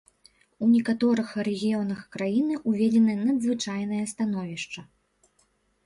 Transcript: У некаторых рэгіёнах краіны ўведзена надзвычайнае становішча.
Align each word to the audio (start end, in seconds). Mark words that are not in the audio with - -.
У 0.63 0.69
некаторых 0.75 1.29
рэгіёнах 1.49 2.01
краіны 2.17 2.59
ўведзена 2.73 3.13
надзвычайнае 3.29 4.03
становішча. 4.17 4.81